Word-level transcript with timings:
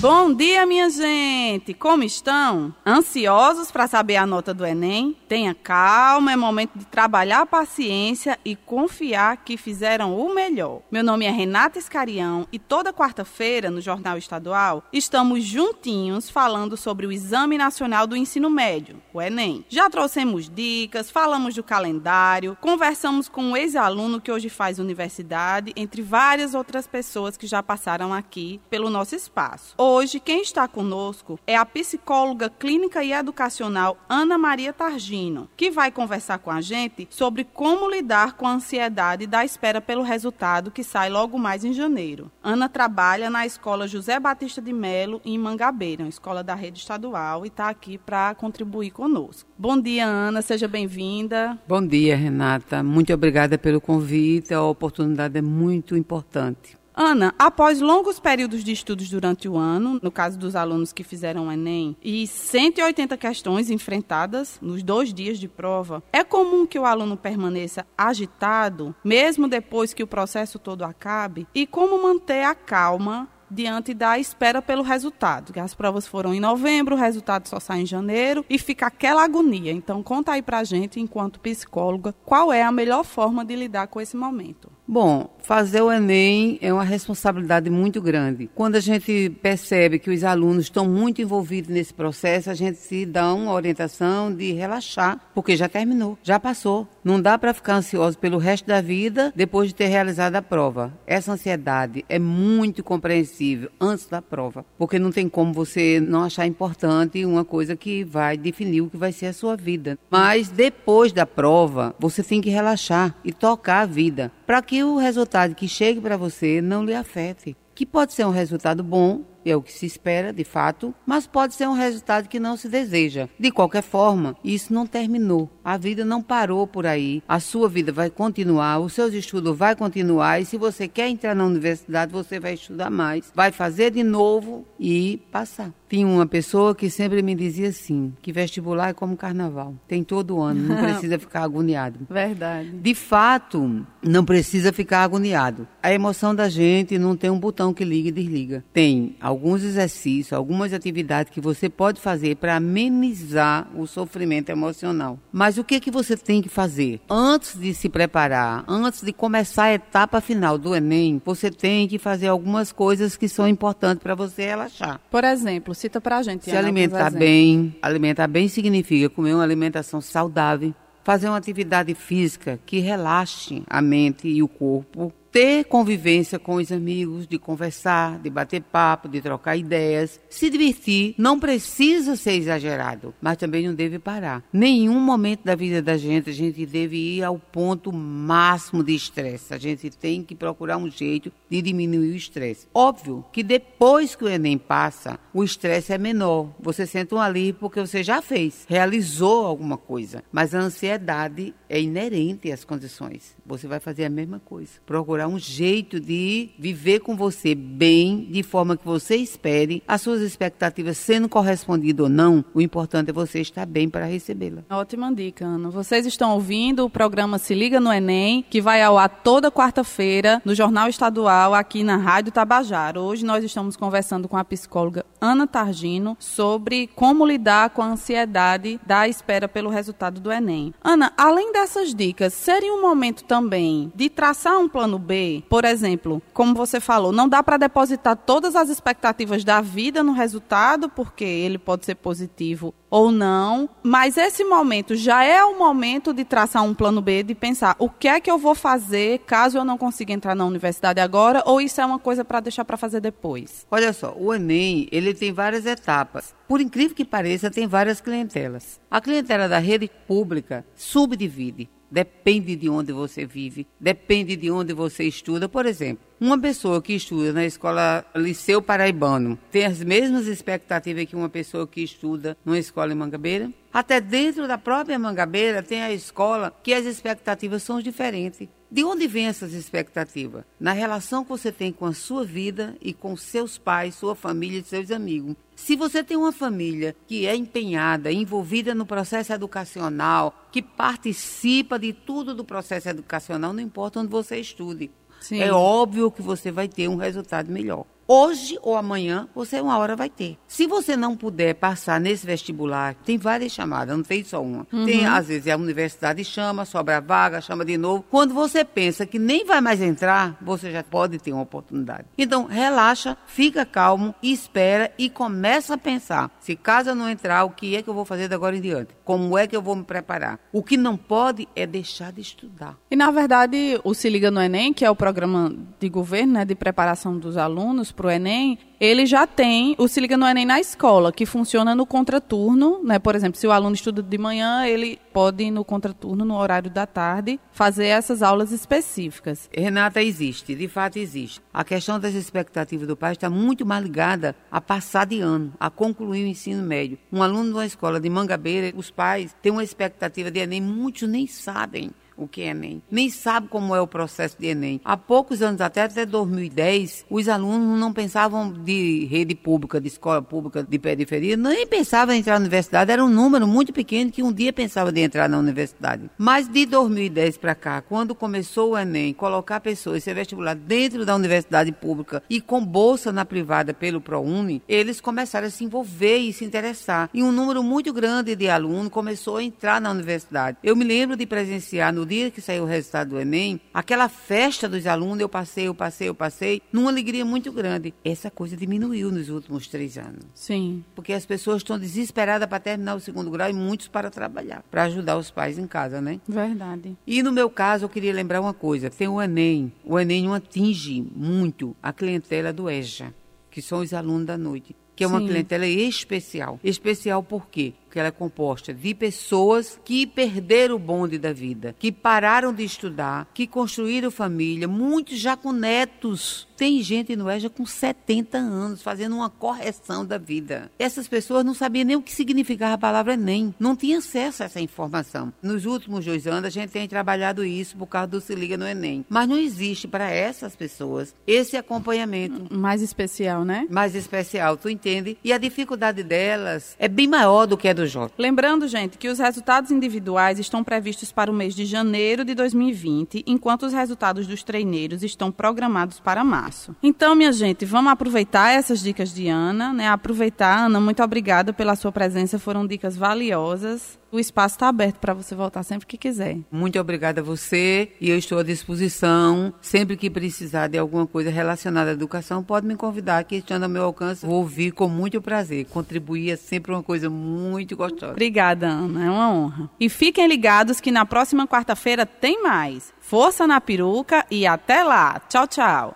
Bom 0.00 0.32
dia, 0.32 0.64
minha 0.64 0.88
gente! 0.88 1.74
Como 1.74 2.02
estão? 2.02 2.74
Ansiosos 2.86 3.70
para 3.70 3.86
saber 3.86 4.16
a 4.16 4.24
nota 4.24 4.54
do 4.54 4.64
Enem? 4.64 5.14
Tenha 5.28 5.54
calma, 5.54 6.32
é 6.32 6.36
momento 6.36 6.70
de 6.74 6.86
trabalhar 6.86 7.42
a 7.42 7.46
paciência 7.46 8.38
e 8.42 8.56
confiar 8.56 9.36
que 9.44 9.58
fizeram 9.58 10.18
o 10.18 10.34
melhor. 10.34 10.80
Meu 10.90 11.04
nome 11.04 11.26
é 11.26 11.30
Renata 11.30 11.78
Escarião 11.78 12.48
e 12.50 12.58
toda 12.58 12.94
quarta-feira, 12.94 13.70
no 13.70 13.82
Jornal 13.82 14.16
Estadual, 14.16 14.82
estamos 14.90 15.44
juntinhos 15.44 16.30
falando 16.30 16.78
sobre 16.78 17.06
o 17.06 17.12
Exame 17.12 17.58
Nacional 17.58 18.06
do 18.06 18.16
Ensino 18.16 18.48
Médio, 18.48 19.02
o 19.12 19.20
Enem. 19.20 19.66
Já 19.68 19.90
trouxemos 19.90 20.48
dicas, 20.48 21.10
falamos 21.10 21.54
do 21.54 21.62
calendário, 21.62 22.56
conversamos 22.58 23.28
com 23.28 23.42
um 23.42 23.56
ex-aluno 23.56 24.18
que 24.18 24.32
hoje 24.32 24.48
faz 24.48 24.78
universidade, 24.78 25.74
entre 25.76 26.00
várias 26.00 26.54
outras 26.54 26.86
pessoas 26.86 27.36
que 27.36 27.46
já 27.46 27.62
passaram 27.62 28.14
aqui 28.14 28.58
pelo 28.70 28.88
nosso 28.88 29.14
espaço. 29.14 29.74
Hoje, 29.92 30.20
quem 30.20 30.40
está 30.40 30.68
conosco 30.68 31.36
é 31.44 31.56
a 31.56 31.66
psicóloga 31.66 32.48
clínica 32.48 33.02
e 33.02 33.12
educacional 33.12 33.98
Ana 34.08 34.38
Maria 34.38 34.72
Targino, 34.72 35.48
que 35.56 35.68
vai 35.68 35.90
conversar 35.90 36.38
com 36.38 36.48
a 36.48 36.60
gente 36.60 37.08
sobre 37.10 37.42
como 37.42 37.90
lidar 37.90 38.34
com 38.34 38.46
a 38.46 38.52
ansiedade 38.52 39.26
da 39.26 39.44
espera 39.44 39.80
pelo 39.80 40.04
resultado 40.04 40.70
que 40.70 40.84
sai 40.84 41.10
logo 41.10 41.36
mais 41.36 41.64
em 41.64 41.72
janeiro. 41.72 42.30
Ana 42.40 42.68
trabalha 42.68 43.28
na 43.28 43.44
Escola 43.44 43.88
José 43.88 44.20
Batista 44.20 44.62
de 44.62 44.72
Melo, 44.72 45.20
em 45.24 45.36
Mangabeira, 45.36 46.04
uma 46.04 46.08
escola 46.08 46.44
da 46.44 46.54
rede 46.54 46.78
estadual, 46.78 47.44
e 47.44 47.48
está 47.48 47.68
aqui 47.68 47.98
para 47.98 48.32
contribuir 48.36 48.92
conosco. 48.92 49.50
Bom 49.58 49.76
dia, 49.76 50.06
Ana, 50.06 50.40
seja 50.40 50.68
bem-vinda. 50.68 51.58
Bom 51.66 51.84
dia, 51.84 52.16
Renata. 52.16 52.80
Muito 52.80 53.12
obrigada 53.12 53.58
pelo 53.58 53.80
convite, 53.80 54.54
a 54.54 54.62
oportunidade 54.62 55.36
é 55.36 55.42
muito 55.42 55.96
importante. 55.96 56.78
Ana, 57.02 57.34
após 57.38 57.80
longos 57.80 58.20
períodos 58.20 58.62
de 58.62 58.72
estudos 58.72 59.08
durante 59.08 59.48
o 59.48 59.56
ano, 59.56 59.98
no 60.02 60.10
caso 60.10 60.38
dos 60.38 60.54
alunos 60.54 60.92
que 60.92 61.02
fizeram 61.02 61.48
o 61.48 61.50
Enem, 61.50 61.96
e 62.02 62.26
180 62.26 63.16
questões 63.16 63.70
enfrentadas 63.70 64.58
nos 64.60 64.82
dois 64.82 65.14
dias 65.14 65.38
de 65.38 65.48
prova, 65.48 66.02
é 66.12 66.22
comum 66.22 66.66
que 66.66 66.78
o 66.78 66.84
aluno 66.84 67.16
permaneça 67.16 67.86
agitado, 67.96 68.94
mesmo 69.02 69.48
depois 69.48 69.94
que 69.94 70.02
o 70.02 70.06
processo 70.06 70.58
todo 70.58 70.84
acabe? 70.84 71.48
E 71.54 71.66
como 71.66 72.02
manter 72.02 72.44
a 72.44 72.54
calma 72.54 73.30
diante 73.50 73.92
da 73.92 74.18
espera 74.18 74.62
pelo 74.62 74.82
resultado. 74.82 75.58
As 75.58 75.74
provas 75.74 76.06
foram 76.06 76.32
em 76.32 76.38
novembro, 76.40 76.94
o 76.94 76.98
resultado 76.98 77.48
só 77.48 77.58
sai 77.58 77.80
em 77.80 77.86
janeiro 77.86 78.44
e 78.48 78.58
fica 78.58 78.86
aquela 78.86 79.24
agonia. 79.24 79.72
Então 79.72 80.02
conta 80.02 80.32
aí 80.32 80.42
pra 80.42 80.62
gente, 80.62 81.00
enquanto 81.00 81.40
psicóloga, 81.40 82.14
qual 82.24 82.52
é 82.52 82.62
a 82.62 82.70
melhor 82.70 83.04
forma 83.04 83.44
de 83.44 83.56
lidar 83.56 83.88
com 83.88 84.00
esse 84.00 84.16
momento. 84.16 84.70
Bom, 84.92 85.30
fazer 85.38 85.82
o 85.82 85.92
Enem 85.92 86.58
é 86.60 86.72
uma 86.72 86.82
responsabilidade 86.82 87.70
muito 87.70 88.02
grande. 88.02 88.50
Quando 88.56 88.74
a 88.74 88.80
gente 88.80 89.30
percebe 89.40 90.00
que 90.00 90.10
os 90.10 90.24
alunos 90.24 90.64
estão 90.64 90.84
muito 90.84 91.22
envolvidos 91.22 91.70
nesse 91.70 91.94
processo, 91.94 92.50
a 92.50 92.54
gente 92.54 92.76
se 92.76 93.06
dá 93.06 93.32
uma 93.32 93.52
orientação 93.52 94.34
de 94.34 94.50
relaxar, 94.50 95.20
porque 95.32 95.56
já 95.56 95.68
terminou, 95.68 96.18
já 96.24 96.40
passou. 96.40 96.88
Não 97.02 97.20
dá 97.20 97.38
para 97.38 97.54
ficar 97.54 97.76
ansioso 97.76 98.18
pelo 98.18 98.36
resto 98.36 98.66
da 98.66 98.80
vida 98.80 99.32
depois 99.34 99.68
de 99.68 99.74
ter 99.74 99.86
realizado 99.86 100.36
a 100.36 100.42
prova. 100.42 100.92
Essa 101.06 101.32
ansiedade 101.32 102.04
é 102.08 102.18
muito 102.18 102.84
compreensível 102.84 103.70
antes 103.80 104.06
da 104.06 104.20
prova, 104.20 104.64
porque 104.76 104.98
não 104.98 105.10
tem 105.10 105.28
como 105.28 105.52
você 105.52 105.98
não 105.98 106.22
achar 106.22 106.46
importante 106.46 107.24
uma 107.24 107.44
coisa 107.44 107.74
que 107.74 108.04
vai 108.04 108.36
definir 108.36 108.82
o 108.82 108.90
que 108.90 108.98
vai 108.98 109.12
ser 109.12 109.26
a 109.26 109.32
sua 109.32 109.56
vida. 109.56 109.98
Mas 110.10 110.50
depois 110.50 111.10
da 111.10 111.24
prova, 111.24 111.94
você 111.98 112.22
tem 112.22 112.40
que 112.40 112.50
relaxar 112.50 113.14
e 113.24 113.32
tocar 113.32 113.80
a 113.80 113.86
vida 113.86 114.30
para 114.46 114.60
que 114.60 114.84
o 114.84 114.98
resultado 114.98 115.54
que 115.54 115.66
chegue 115.66 116.00
para 116.00 116.16
você 116.16 116.60
não 116.60 116.84
lhe 116.84 116.94
afete. 116.94 117.56
Que 117.74 117.86
pode 117.86 118.12
ser 118.12 118.26
um 118.26 118.30
resultado 118.30 118.82
bom, 118.82 119.22
é 119.44 119.56
o 119.56 119.62
que 119.62 119.72
se 119.72 119.86
espera, 119.86 120.32
de 120.32 120.44
fato, 120.44 120.94
mas 121.06 121.26
pode 121.26 121.54
ser 121.54 121.68
um 121.68 121.74
resultado 121.74 122.28
que 122.28 122.40
não 122.40 122.56
se 122.56 122.68
deseja. 122.68 123.28
De 123.38 123.50
qualquer 123.50 123.82
forma, 123.82 124.36
isso 124.44 124.72
não 124.72 124.86
terminou. 124.86 125.48
A 125.64 125.76
vida 125.76 126.04
não 126.04 126.22
parou 126.22 126.66
por 126.66 126.86
aí. 126.86 127.22
A 127.28 127.40
sua 127.40 127.68
vida 127.68 127.92
vai 127.92 128.10
continuar, 128.10 128.78
os 128.80 128.92
seus 128.92 129.14
estudos 129.14 129.56
vai 129.56 129.74
continuar 129.76 130.40
e 130.40 130.44
se 130.44 130.56
você 130.56 130.88
quer 130.88 131.08
entrar 131.08 131.34
na 131.34 131.44
universidade, 131.44 132.12
você 132.12 132.40
vai 132.40 132.54
estudar 132.54 132.90
mais, 132.90 133.32
vai 133.34 133.52
fazer 133.52 133.90
de 133.90 134.02
novo 134.02 134.66
e 134.78 135.22
passar. 135.30 135.72
Tinha 135.88 136.06
uma 136.06 136.26
pessoa 136.26 136.72
que 136.72 136.88
sempre 136.88 137.20
me 137.20 137.34
dizia 137.34 137.68
assim, 137.68 138.12
que 138.22 138.32
vestibular 138.32 138.90
é 138.90 138.92
como 138.92 139.16
carnaval, 139.16 139.74
tem 139.88 140.04
todo 140.04 140.40
ano, 140.40 140.68
não 140.68 140.76
precisa 140.82 141.18
ficar 141.18 141.42
agoniado. 141.42 142.06
Verdade. 142.08 142.70
De 142.70 142.94
fato, 142.94 143.84
não 144.00 144.24
precisa 144.24 144.72
ficar 144.72 145.02
agoniado. 145.02 145.66
A 145.82 145.92
emoção 145.92 146.32
da 146.32 146.48
gente 146.48 146.96
não 146.96 147.16
tem 147.16 147.28
um 147.28 147.40
botão 147.40 147.74
que 147.74 147.84
liga 147.84 148.08
e 148.08 148.12
desliga. 148.12 148.64
Tem 148.72 149.16
alguns 149.30 149.62
exercícios, 149.62 150.32
algumas 150.32 150.72
atividades 150.72 151.32
que 151.32 151.40
você 151.40 151.68
pode 151.68 152.00
fazer 152.00 152.36
para 152.36 152.56
amenizar 152.56 153.68
o 153.76 153.86
sofrimento 153.86 154.50
emocional. 154.50 155.18
Mas 155.32 155.56
o 155.56 155.64
que 155.64 155.76
é 155.76 155.80
que 155.80 155.90
você 155.90 156.16
tem 156.16 156.42
que 156.42 156.48
fazer? 156.48 157.00
Antes 157.08 157.58
de 157.58 157.72
se 157.72 157.88
preparar, 157.88 158.64
antes 158.68 159.02
de 159.02 159.12
começar 159.12 159.64
a 159.64 159.74
etapa 159.74 160.20
final 160.20 160.58
do 160.58 160.74
Enem, 160.74 161.20
você 161.24 161.50
tem 161.50 161.86
que 161.86 161.98
fazer 161.98 162.26
algumas 162.26 162.72
coisas 162.72 163.16
que 163.16 163.28
são 163.28 163.46
importantes 163.46 164.02
para 164.02 164.14
você 164.14 164.46
relaxar. 164.46 165.00
Por 165.10 165.24
exemplo, 165.24 165.74
cita 165.74 166.00
para 166.00 166.18
a 166.18 166.22
gente. 166.22 166.44
Se 166.44 166.56
alimentar 166.56 167.10
bem. 167.10 167.74
Alimentar 167.80 168.26
bem 168.26 168.48
significa 168.48 169.08
comer 169.08 169.34
uma 169.34 169.44
alimentação 169.44 170.00
saudável, 170.00 170.74
fazer 171.04 171.28
uma 171.28 171.36
atividade 171.36 171.94
física 171.94 172.58
que 172.66 172.80
relaxe 172.80 173.62
a 173.66 173.80
mente 173.80 174.28
e 174.28 174.42
o 174.42 174.48
corpo, 174.48 175.12
ter 175.30 175.64
convivência 175.64 176.38
com 176.38 176.56
os 176.56 176.72
amigos, 176.72 177.26
de 177.26 177.38
conversar, 177.38 178.18
de 178.18 178.28
bater 178.28 178.62
papo, 178.62 179.08
de 179.08 179.20
trocar 179.20 179.56
ideias, 179.56 180.20
se 180.28 180.50
divertir. 180.50 181.14
Não 181.16 181.38
precisa 181.38 182.16
ser 182.16 182.32
exagerado, 182.32 183.14
mas 183.20 183.36
também 183.36 183.66
não 183.66 183.74
deve 183.74 183.98
parar. 183.98 184.42
Nenhum 184.52 184.98
momento 184.98 185.44
da 185.44 185.54
vida 185.54 185.80
da 185.80 185.96
gente 185.96 186.30
a 186.30 186.32
gente 186.32 186.64
deve 186.66 186.96
ir 186.96 187.22
ao 187.22 187.38
ponto 187.38 187.92
máximo 187.92 188.82
de 188.82 188.94
estresse. 188.94 189.54
A 189.54 189.58
gente 189.58 189.90
tem 189.90 190.22
que 190.22 190.34
procurar 190.34 190.76
um 190.76 190.90
jeito 190.90 191.32
de 191.48 191.62
diminuir 191.62 192.12
o 192.12 192.16
estresse. 192.16 192.66
Óbvio 192.74 193.24
que 193.32 193.42
depois 193.42 194.14
que 194.14 194.24
o 194.24 194.28
Enem 194.28 194.58
passa, 194.58 195.18
o 195.32 195.44
estresse 195.44 195.92
é 195.92 195.98
menor. 195.98 196.50
Você 196.60 196.86
sente 196.86 197.14
um 197.14 197.20
alívio 197.20 197.60
porque 197.60 197.80
você 197.80 198.02
já 198.02 198.20
fez, 198.20 198.64
realizou 198.68 199.46
alguma 199.46 199.76
coisa. 199.76 200.22
Mas 200.32 200.54
a 200.54 200.60
ansiedade 200.60 201.54
é 201.68 201.80
inerente 201.80 202.50
às 202.50 202.64
condições. 202.64 203.36
Você 203.46 203.66
vai 203.66 203.80
fazer 203.80 204.04
a 204.04 204.10
mesma 204.10 204.40
coisa. 204.40 204.72
Procurar 204.84 205.19
procurar 205.20 205.28
um 205.28 205.38
jeito 205.38 206.00
de 206.00 206.50
viver 206.58 207.00
com 207.00 207.16
você 207.16 207.54
bem, 207.54 208.26
de 208.30 208.42
forma 208.42 208.76
que 208.76 208.84
você 208.84 209.16
espere 209.16 209.82
as 209.86 210.00
suas 210.00 210.20
expectativas 210.22 210.96
sendo 210.96 211.28
correspondidas 211.28 212.04
ou 212.04 212.08
não. 212.08 212.44
O 212.54 212.60
importante 212.60 213.10
é 213.10 213.12
você 213.12 213.40
estar 213.40 213.66
bem 213.66 213.88
para 213.88 214.06
recebê-la. 214.06 214.62
Ótima 214.70 215.12
dica, 215.12 215.44
Ana. 215.44 215.70
Vocês 215.70 216.06
estão 216.06 216.32
ouvindo 216.32 216.84
o 216.84 216.90
programa 216.90 217.38
Se 217.38 217.54
Liga 217.54 217.80
no 217.80 217.92
Enem, 217.92 218.44
que 218.48 218.60
vai 218.60 218.82
ao 218.82 218.96
ar 218.96 219.08
toda 219.08 219.50
quarta-feira 219.50 220.40
no 220.44 220.54
Jornal 220.54 220.88
Estadual 220.88 221.54
aqui 221.54 221.82
na 221.82 221.96
Rádio 221.96 222.32
Tabajara. 222.32 223.00
Hoje 223.00 223.24
nós 223.24 223.44
estamos 223.44 223.76
conversando 223.76 224.28
com 224.28 224.36
a 224.36 224.44
psicóloga 224.44 225.04
Ana 225.20 225.46
Targino 225.46 226.16
sobre 226.18 226.88
como 226.94 227.26
lidar 227.26 227.70
com 227.70 227.82
a 227.82 227.88
ansiedade 227.88 228.80
da 228.86 229.06
espera 229.06 229.46
pelo 229.46 229.68
resultado 229.68 230.20
do 230.20 230.32
Enem. 230.32 230.72
Ana, 230.82 231.12
além 231.16 231.52
dessas 231.52 231.94
dicas, 231.94 232.32
seria 232.32 232.72
um 232.72 232.80
momento 232.80 233.24
também 233.24 233.92
de 233.94 234.08
traçar 234.08 234.58
um 234.58 234.68
plano 234.68 234.98
B 234.98 235.09
por 235.48 235.64
exemplo, 235.64 236.22
como 236.32 236.54
você 236.54 236.80
falou, 236.80 237.12
não 237.12 237.28
dá 237.28 237.42
para 237.42 237.56
depositar 237.56 238.16
todas 238.16 238.56
as 238.56 238.68
expectativas 238.68 239.44
da 239.44 239.60
vida 239.60 240.02
no 240.02 240.12
resultado, 240.12 240.88
porque 240.88 241.24
ele 241.24 241.58
pode 241.58 241.84
ser 241.84 241.96
positivo 241.96 242.74
ou 242.90 243.12
não, 243.12 243.68
mas 243.82 244.16
esse 244.16 244.42
momento 244.42 244.96
já 244.96 245.22
é 245.22 245.42
o 245.44 245.56
momento 245.58 246.12
de 246.12 246.24
traçar 246.24 246.64
um 246.64 246.74
plano 246.74 247.00
B, 247.00 247.22
de 247.22 247.34
pensar 247.34 247.76
o 247.78 247.88
que 247.88 248.08
é 248.08 248.20
que 248.20 248.30
eu 248.30 248.36
vou 248.36 248.54
fazer 248.54 249.20
caso 249.20 249.58
eu 249.58 249.64
não 249.64 249.78
consiga 249.78 250.12
entrar 250.12 250.34
na 250.34 250.44
universidade 250.44 251.00
agora, 251.00 251.42
ou 251.46 251.60
isso 251.60 251.80
é 251.80 251.86
uma 251.86 251.98
coisa 251.98 252.24
para 252.24 252.40
deixar 252.40 252.64
para 252.64 252.76
fazer 252.76 253.00
depois? 253.00 253.66
Olha 253.70 253.92
só, 253.92 254.14
o 254.18 254.34
Enem, 254.34 254.88
ele 254.90 255.14
tem 255.14 255.32
várias 255.32 255.66
etapas. 255.66 256.34
Por 256.48 256.60
incrível 256.60 256.96
que 256.96 257.04
pareça, 257.04 257.50
tem 257.50 257.66
várias 257.66 258.00
clientelas. 258.00 258.80
A 258.90 259.00
clientela 259.00 259.48
da 259.48 259.58
rede 259.58 259.88
pública 260.08 260.66
subdivide 260.74 261.68
Depende 261.90 262.54
de 262.54 262.68
onde 262.68 262.92
você 262.92 263.26
vive, 263.26 263.66
depende 263.80 264.36
de 264.36 264.50
onde 264.50 264.72
você 264.72 265.04
estuda. 265.04 265.48
Por 265.48 265.66
exemplo, 265.66 266.04
uma 266.20 266.38
pessoa 266.38 266.80
que 266.80 266.92
estuda 266.92 267.32
na 267.32 267.44
escola 267.44 268.04
Liceu 268.14 268.62
Paraibano 268.62 269.38
tem 269.50 269.64
as 269.64 269.82
mesmas 269.82 270.26
expectativas 270.26 271.06
que 271.06 271.16
uma 271.16 271.28
pessoa 271.28 271.66
que 271.66 271.82
estuda 271.82 272.36
numa 272.44 272.58
escola 272.58 272.92
em 272.92 272.96
Mangabeira? 272.96 273.50
Até 273.72 274.00
dentro 274.00 274.46
da 274.46 274.56
própria 274.56 274.98
Mangabeira 274.98 275.62
tem 275.62 275.82
a 275.82 275.92
escola 275.92 276.52
que 276.62 276.72
as 276.72 276.84
expectativas 276.84 277.62
são 277.62 277.80
diferentes. 277.80 278.48
De 278.70 278.84
onde 278.84 279.08
vem 279.08 279.26
essas 279.26 279.52
expectativas? 279.52 280.44
Na 280.58 280.72
relação 280.72 281.24
que 281.24 281.30
você 281.30 281.50
tem 281.50 281.72
com 281.72 281.86
a 281.86 281.92
sua 281.92 282.24
vida 282.24 282.76
e 282.80 282.92
com 282.92 283.16
seus 283.16 283.58
pais, 283.58 283.96
sua 283.96 284.14
família 284.14 284.60
e 284.60 284.64
seus 284.64 284.92
amigos. 284.92 285.34
Se 285.56 285.74
você 285.74 286.04
tem 286.04 286.16
uma 286.16 286.30
família 286.30 286.94
que 287.08 287.26
é 287.26 287.34
empenhada, 287.34 288.12
envolvida 288.12 288.74
no 288.74 288.86
processo 288.86 289.32
educacional, 289.32 290.48
que 290.52 290.62
participa 290.62 291.78
de 291.78 291.92
tudo 291.92 292.34
do 292.34 292.44
processo 292.44 292.88
educacional, 292.88 293.52
não 293.52 293.60
importa 293.60 294.00
onde 294.00 294.10
você 294.10 294.38
estude. 294.38 294.90
Sim. 295.20 295.40
é 295.40 295.52
óbvio 295.52 296.10
que 296.10 296.22
você 296.22 296.50
vai 296.50 296.66
ter 296.66 296.88
um 296.88 296.96
resultado 296.96 297.52
melhor. 297.52 297.84
Hoje 298.12 298.58
ou 298.60 298.76
amanhã, 298.76 299.28
você 299.32 299.60
uma 299.60 299.78
hora 299.78 299.94
vai 299.94 300.10
ter. 300.10 300.36
Se 300.48 300.66
você 300.66 300.96
não 300.96 301.16
puder 301.16 301.54
passar 301.54 302.00
nesse 302.00 302.26
vestibular, 302.26 302.96
tem 303.04 303.16
várias 303.16 303.52
chamadas, 303.52 303.96
não 303.96 304.02
tem 304.02 304.24
só 304.24 304.42
uma. 304.42 304.66
Uhum. 304.72 304.84
Tem, 304.84 305.06
às 305.06 305.28
vezes, 305.28 305.46
a 305.46 305.56
universidade 305.56 306.24
chama, 306.24 306.64
sobra 306.64 306.96
a 306.96 307.00
vaga, 307.00 307.40
chama 307.40 307.64
de 307.64 307.78
novo. 307.78 308.04
Quando 308.10 308.34
você 308.34 308.64
pensa 308.64 309.06
que 309.06 309.16
nem 309.16 309.44
vai 309.44 309.60
mais 309.60 309.80
entrar, 309.80 310.36
você 310.42 310.72
já 310.72 310.82
pode 310.82 311.20
ter 311.20 311.32
uma 311.32 311.42
oportunidade. 311.42 312.06
Então, 312.18 312.46
relaxa, 312.46 313.16
fica 313.28 313.64
calmo, 313.64 314.12
espera 314.20 314.92
e 314.98 315.08
começa 315.08 315.74
a 315.74 315.78
pensar. 315.78 316.32
Se 316.40 316.56
caso 316.56 316.90
eu 316.90 316.96
não 316.96 317.08
entrar, 317.08 317.44
o 317.44 317.50
que 317.50 317.76
é 317.76 317.82
que 317.82 317.88
eu 317.88 317.94
vou 317.94 318.04
fazer 318.04 318.26
de 318.26 318.34
agora 318.34 318.56
em 318.56 318.60
diante? 318.60 318.92
Como 319.04 319.38
é 319.38 319.46
que 319.46 319.54
eu 319.54 319.62
vou 319.62 319.76
me 319.76 319.84
preparar? 319.84 320.40
O 320.52 320.64
que 320.64 320.76
não 320.76 320.96
pode 320.96 321.46
é 321.54 321.64
deixar 321.64 322.10
de 322.10 322.22
estudar. 322.22 322.76
E, 322.90 322.96
na 322.96 323.12
verdade, 323.12 323.80
o 323.84 323.94
Se 323.94 324.10
Liga 324.10 324.32
no 324.32 324.42
Enem, 324.42 324.72
que 324.72 324.84
é 324.84 324.90
o 324.90 324.96
programa 324.96 325.54
de 325.78 325.88
governo 325.88 326.32
né, 326.32 326.44
de 326.44 326.56
preparação 326.56 327.16
dos 327.16 327.36
alunos, 327.36 327.92
para 328.00 328.06
o 328.06 328.10
Enem, 328.10 328.58
ele 328.80 329.04
já 329.04 329.26
tem 329.26 329.74
o 329.76 329.86
Se 329.86 330.00
Liga 330.00 330.16
no 330.16 330.26
Enem 330.26 330.46
na 330.46 330.58
escola, 330.58 331.12
que 331.12 331.26
funciona 331.26 331.74
no 331.74 331.84
contraturno, 331.84 332.82
né? 332.82 332.98
Por 332.98 333.14
exemplo, 333.14 333.38
se 333.38 333.46
o 333.46 333.52
aluno 333.52 333.74
estuda 333.74 334.02
de 334.02 334.16
manhã, 334.16 334.66
ele 334.66 334.98
pode 335.12 335.44
ir 335.44 335.50
no 335.50 335.62
contraturno, 335.62 336.24
no 336.24 336.34
horário 336.34 336.70
da 336.70 336.86
tarde, 336.86 337.38
fazer 337.52 337.88
essas 337.88 338.22
aulas 338.22 338.52
específicas. 338.52 339.50
Renata, 339.52 340.02
existe, 340.02 340.54
de 340.54 340.66
fato 340.66 340.98
existe. 340.98 341.42
A 341.52 341.62
questão 341.62 342.00
das 342.00 342.14
expectativas 342.14 342.88
do 342.88 342.96
pai 342.96 343.12
está 343.12 343.28
muito 343.28 343.66
mais 343.66 343.82
ligada 343.82 344.34
a 344.50 344.62
passar 344.62 345.04
de 345.04 345.20
ano, 345.20 345.52
a 345.60 345.68
concluir 345.68 346.24
o 346.24 346.28
ensino 346.28 346.62
médio. 346.62 346.98
Um 347.12 347.22
aluno 347.22 347.50
de 347.50 347.54
uma 347.54 347.66
escola 347.66 348.00
de 348.00 348.08
Mangabeira, 348.08 348.74
os 348.74 348.90
pais 348.90 349.36
têm 349.42 349.52
uma 349.52 349.62
expectativa 349.62 350.30
de 350.30 350.40
Enem, 350.40 350.62
muitos 350.62 351.06
nem 351.06 351.26
sabem 351.26 351.90
o 352.24 352.28
que 352.28 352.42
é 352.42 352.48
Enem, 352.48 352.82
nem 352.90 353.08
sabe 353.10 353.48
como 353.48 353.74
é 353.74 353.80
o 353.80 353.86
processo 353.86 354.36
de 354.38 354.48
Enem. 354.48 354.80
Há 354.84 354.96
poucos 354.96 355.42
anos, 355.42 355.60
até, 355.60 355.82
até 355.82 356.04
2010, 356.04 357.06
os 357.08 357.28
alunos 357.28 357.78
não 357.78 357.92
pensavam 357.92 358.52
de 358.52 359.06
rede 359.06 359.34
pública, 359.34 359.80
de 359.80 359.88
escola 359.88 360.22
pública 360.22 360.62
de 360.62 360.78
periferia, 360.78 361.36
nem 361.36 361.66
pensavam 361.66 362.14
em 362.14 362.18
entrar 362.18 362.34
na 362.34 362.40
universidade, 362.40 362.90
era 362.90 363.04
um 363.04 363.08
número 363.08 363.46
muito 363.46 363.72
pequeno 363.72 364.10
que 364.10 364.22
um 364.22 364.32
dia 364.32 364.52
pensava 364.52 364.92
de 364.92 365.00
entrar 365.00 365.28
na 365.28 365.38
universidade. 365.38 366.10
Mas 366.18 366.48
de 366.48 366.66
2010 366.66 367.38
para 367.38 367.54
cá, 367.54 367.80
quando 367.80 368.14
começou 368.14 368.72
o 368.72 368.78
Enem, 368.78 369.12
colocar 369.12 369.60
pessoas, 369.60 370.04
ser 370.04 370.14
vestibular 370.14 370.54
dentro 370.54 371.04
da 371.04 371.14
universidade 371.14 371.72
pública 371.72 372.22
e 372.28 372.40
com 372.40 372.64
bolsa 372.64 373.12
na 373.12 373.24
privada 373.24 373.72
pelo 373.72 374.00
ProUni, 374.00 374.62
eles 374.68 375.00
começaram 375.00 375.46
a 375.46 375.50
se 375.50 375.64
envolver 375.64 376.18
e 376.18 376.32
se 376.32 376.44
interessar. 376.44 377.08
E 377.14 377.22
um 377.22 377.32
número 377.32 377.62
muito 377.62 377.92
grande 377.92 378.34
de 378.36 378.48
alunos 378.48 378.90
começou 378.90 379.36
a 379.36 379.42
entrar 379.42 379.80
na 379.80 379.90
universidade. 379.90 380.58
Eu 380.62 380.76
me 380.76 380.84
lembro 380.84 381.16
de 381.16 381.26
presenciar 381.26 381.92
no 381.92 382.04
dia 382.10 382.30
que 382.30 382.40
saiu 382.40 382.64
o 382.64 382.66
resultado 382.66 383.10
do 383.10 383.20
Enem, 383.20 383.60
aquela 383.72 384.08
festa 384.08 384.68
dos 384.68 384.84
alunos, 384.84 385.20
eu 385.20 385.28
passei, 385.28 385.68
eu 385.68 385.74
passei, 385.74 386.08
eu 386.08 386.14
passei, 386.14 386.60
numa 386.72 386.90
alegria 386.90 387.24
muito 387.24 387.52
grande. 387.52 387.94
Essa 388.04 388.30
coisa 388.30 388.56
diminuiu 388.56 389.12
nos 389.12 389.30
últimos 389.30 389.68
três 389.68 389.96
anos. 389.96 390.24
Sim. 390.34 390.84
Porque 390.94 391.12
as 391.12 391.24
pessoas 391.24 391.58
estão 391.58 391.78
desesperadas 391.78 392.48
para 392.48 392.58
terminar 392.58 392.96
o 392.96 393.00
segundo 393.00 393.30
grau 393.30 393.48
e 393.48 393.52
muitos 393.52 393.86
para 393.86 394.10
trabalhar, 394.10 394.64
para 394.68 394.84
ajudar 394.84 395.16
os 395.16 395.30
pais 395.30 395.56
em 395.56 395.68
casa, 395.68 396.00
né? 396.00 396.20
Verdade. 396.26 396.96
E 397.06 397.22
no 397.22 397.30
meu 397.30 397.48
caso, 397.48 397.84
eu 397.84 397.88
queria 397.88 398.12
lembrar 398.12 398.40
uma 398.40 398.54
coisa: 398.54 398.90
tem 398.90 399.06
o 399.06 399.22
Enem. 399.22 399.72
O 399.84 399.98
Enem 399.98 400.24
não 400.24 400.34
atinge 400.34 401.06
muito 401.14 401.76
a 401.80 401.92
clientela 401.92 402.52
do 402.52 402.68
EJA, 402.68 403.14
que 403.50 403.62
são 403.62 403.78
os 403.78 403.94
alunos 403.94 404.26
da 404.26 404.36
noite 404.36 404.74
que 405.00 405.04
é 405.04 405.06
uma 405.06 405.20
Sim. 405.20 405.28
clientela 405.28 405.66
especial. 405.66 406.60
Especial 406.62 407.22
por 407.22 407.46
quê? 407.46 407.72
que 407.90 407.98
ela 407.98 408.08
é 408.08 408.12
composta 408.12 408.72
de 408.72 408.94
pessoas 408.94 409.78
que 409.84 410.06
perderam 410.06 410.76
o 410.76 410.78
bonde 410.78 411.18
da 411.18 411.32
vida, 411.32 411.74
que 411.78 411.90
pararam 411.90 412.54
de 412.54 412.64
estudar, 412.64 413.28
que 413.34 413.46
construíram 413.46 414.10
família, 414.10 414.68
muitos 414.68 415.18
já 415.18 415.36
com 415.36 415.52
netos. 415.52 416.48
Tem 416.56 416.82
gente 416.82 417.16
no 417.16 417.30
EJA 417.30 417.48
com 417.48 417.64
70 417.64 418.36
anos 418.36 418.82
fazendo 418.82 419.16
uma 419.16 419.30
correção 419.30 420.04
da 420.04 420.18
vida. 420.18 420.70
Essas 420.78 421.08
pessoas 421.08 421.44
não 421.44 421.54
sabiam 421.54 421.86
nem 421.86 421.96
o 421.96 422.02
que 422.02 422.12
significava 422.12 422.74
a 422.74 422.78
palavra 422.78 423.14
Enem, 423.14 423.54
não 423.58 423.74
tinham 423.74 423.98
acesso 423.98 424.42
a 424.42 424.46
essa 424.46 424.60
informação. 424.60 425.32
Nos 425.42 425.64
últimos 425.64 426.04
dois 426.04 426.26
anos 426.26 426.44
a 426.44 426.50
gente 426.50 426.70
tem 426.70 426.86
trabalhado 426.86 427.44
isso 427.44 427.76
por 427.76 427.86
causa 427.86 428.08
do 428.08 428.20
Se 428.20 428.34
Liga 428.34 428.58
no 428.58 428.66
Enem. 428.66 429.06
Mas 429.08 429.28
não 429.28 429.38
existe 429.38 429.88
para 429.88 430.10
essas 430.10 430.54
pessoas 430.54 431.14
esse 431.26 431.56
acompanhamento. 431.56 432.54
Mais 432.54 432.82
especial, 432.82 433.42
né? 433.44 433.66
Mais 433.70 433.94
especial, 433.94 434.56
tu 434.56 434.68
entende? 434.90 435.16
E 435.22 435.32
a 435.32 435.38
dificuldade 435.38 436.02
delas 436.02 436.74
é 436.78 436.88
bem 436.88 437.06
maior 437.06 437.46
do 437.46 437.56
que 437.56 437.68
a 437.68 437.72
do 437.72 437.86
jovem. 437.86 438.10
Lembrando, 438.18 438.66
gente, 438.66 438.98
que 438.98 439.08
os 439.08 439.18
resultados 439.18 439.70
individuais 439.70 440.38
estão 440.38 440.64
previstos 440.64 441.12
para 441.12 441.30
o 441.30 441.34
mês 441.34 441.54
de 441.54 441.64
janeiro 441.64 442.24
de 442.24 442.34
2020, 442.34 443.24
enquanto 443.26 443.64
os 443.64 443.72
resultados 443.72 444.26
dos 444.26 444.42
treineiros 444.42 445.02
estão 445.02 445.30
programados 445.30 446.00
para 446.00 446.24
março. 446.24 446.74
Então, 446.82 447.14
minha 447.14 447.32
gente, 447.32 447.64
vamos 447.64 447.92
aproveitar 447.92 448.50
essas 448.50 448.80
dicas 448.80 449.14
de 449.14 449.28
Ana, 449.28 449.72
né? 449.72 449.88
Aproveitar, 449.88 450.66
Ana, 450.66 450.80
muito 450.80 451.02
obrigada 451.02 451.52
pela 451.52 451.76
sua 451.76 451.92
presença, 451.92 452.38
foram 452.38 452.66
dicas 452.66 452.96
valiosas. 452.96 453.99
O 454.12 454.18
espaço 454.18 454.56
está 454.56 454.68
aberto 454.68 454.96
para 454.96 455.14
você 455.14 455.34
voltar 455.34 455.62
sempre 455.62 455.86
que 455.86 455.96
quiser. 455.96 456.38
Muito 456.50 456.78
obrigada 456.80 457.20
a 457.20 457.24
você 457.24 457.92
e 458.00 458.10
eu 458.10 458.18
estou 458.18 458.38
à 458.38 458.42
disposição. 458.42 459.54
Sempre 459.60 459.96
que 459.96 460.10
precisar 460.10 460.66
de 460.66 460.76
alguma 460.76 461.06
coisa 461.06 461.30
relacionada 461.30 461.90
à 461.90 461.92
educação, 461.92 462.42
pode 462.42 462.66
me 462.66 462.74
convidar, 462.74 463.22
que 463.22 463.36
estando 463.36 463.64
ao 463.64 463.68
meu 463.68 463.84
alcance, 463.84 464.26
vou 464.26 464.36
ouvir 464.36 464.72
com 464.72 464.88
muito 464.88 465.22
prazer. 465.22 465.66
Contribuir 465.66 466.30
é 466.30 466.36
sempre 466.36 466.72
uma 466.72 466.82
coisa 466.82 467.08
muito 467.08 467.76
gostosa. 467.76 468.12
Obrigada, 468.12 468.66
Ana. 468.66 469.04
É 469.04 469.10
uma 469.10 469.32
honra. 469.32 469.70
E 469.78 469.88
fiquem 469.88 470.26
ligados 470.26 470.80
que 470.80 470.90
na 470.90 471.06
próxima 471.06 471.46
quarta-feira 471.46 472.04
tem 472.04 472.42
mais. 472.42 472.92
Força 473.00 473.46
na 473.46 473.60
peruca 473.60 474.26
e 474.28 474.44
até 474.44 474.82
lá. 474.82 475.20
Tchau, 475.28 475.46
tchau. 475.46 475.94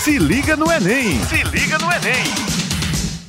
Se 0.00 0.18
liga 0.18 0.56
no 0.56 0.70
Enem. 0.70 1.18
Se 1.24 1.42
liga 1.44 1.78
no 1.78 1.90
Enem. 1.90 2.59